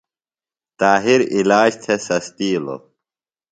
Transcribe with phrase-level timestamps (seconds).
[0.79, 2.81] طاہر علاج تھےۡ سستیلوۡ۔